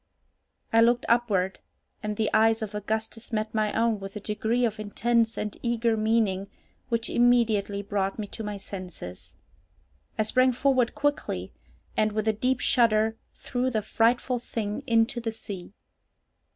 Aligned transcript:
I 0.73 0.81
looked 0.81 1.05
upward, 1.07 1.59
and 2.01 2.17
the 2.17 2.31
eyes 2.33 2.63
of 2.63 2.73
Augustus 2.73 3.31
met 3.31 3.53
my 3.53 3.71
own 3.73 3.99
with 3.99 4.15
a 4.15 4.19
degree 4.19 4.65
of 4.65 4.79
intense 4.79 5.37
and 5.37 5.55
eager 5.61 5.95
meaning 5.95 6.47
which 6.89 7.07
immediately 7.07 7.83
brought 7.83 8.17
me 8.17 8.25
to 8.25 8.43
my 8.43 8.57
senses. 8.57 9.35
I 10.17 10.23
sprang 10.23 10.53
forward 10.53 10.95
quickly, 10.95 11.53
and, 11.95 12.13
with 12.13 12.27
a 12.27 12.33
deep 12.33 12.61
shudder, 12.61 13.15
threw 13.35 13.69
the 13.69 13.83
frightful 13.83 14.39
thing 14.39 14.81
into 14.87 15.21
the 15.21 15.31
sea. 15.31 15.71